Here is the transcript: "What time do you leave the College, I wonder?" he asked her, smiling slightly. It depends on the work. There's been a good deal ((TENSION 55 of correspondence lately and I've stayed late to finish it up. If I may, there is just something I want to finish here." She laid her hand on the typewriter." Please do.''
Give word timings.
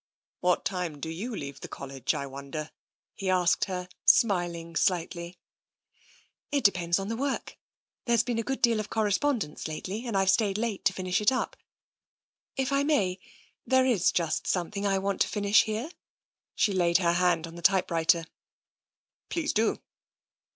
"What 0.49 0.65
time 0.65 0.99
do 0.99 1.09
you 1.11 1.35
leave 1.35 1.59
the 1.59 1.67
College, 1.67 2.15
I 2.15 2.25
wonder?" 2.25 2.71
he 3.21 3.29
asked 3.29 3.65
her, 3.65 3.87
smiling 4.03 4.75
slightly. 4.75 5.37
It 6.51 6.63
depends 6.63 6.97
on 6.97 7.07
the 7.07 7.15
work. 7.15 7.55
There's 8.05 8.23
been 8.23 8.39
a 8.39 8.41
good 8.41 8.63
deal 8.63 8.77
((TENSION 8.77 8.83
55 8.85 8.85
of 8.87 8.95
correspondence 8.95 9.67
lately 9.67 10.07
and 10.07 10.17
I've 10.17 10.31
stayed 10.31 10.57
late 10.57 10.83
to 10.85 10.93
finish 10.93 11.21
it 11.21 11.31
up. 11.31 11.55
If 12.57 12.71
I 12.71 12.81
may, 12.81 13.19
there 13.67 13.85
is 13.85 14.11
just 14.11 14.47
something 14.47 14.87
I 14.87 14.97
want 14.97 15.21
to 15.21 15.27
finish 15.27 15.65
here." 15.65 15.91
She 16.55 16.73
laid 16.73 16.97
her 16.97 17.13
hand 17.13 17.45
on 17.45 17.53
the 17.53 17.61
typewriter." 17.61 18.25
Please 19.29 19.53
do.'' 19.53 19.83